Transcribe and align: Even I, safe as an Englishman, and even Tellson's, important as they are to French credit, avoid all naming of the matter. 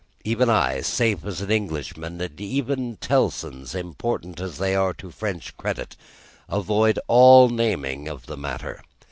Even 0.23 0.49
I, 0.49 0.81
safe 0.81 1.23
as 1.25 1.41
an 1.41 1.51
Englishman, 1.51 2.19
and 2.21 2.41
even 2.41 2.95
Tellson's, 2.97 3.75
important 3.75 4.39
as 4.39 4.57
they 4.57 4.73
are 4.73 4.95
to 4.95 5.11
French 5.11 5.55
credit, 5.57 5.95
avoid 6.49 6.97
all 7.07 7.49
naming 7.49 8.07
of 8.07 8.25
the 8.25 8.35
matter. 8.35 8.81